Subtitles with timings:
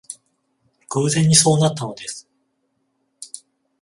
[0.95, 2.27] 偶然にそうなったのです